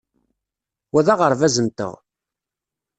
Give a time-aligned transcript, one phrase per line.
[0.91, 1.93] Wa d aɣerbaz-nteɣ.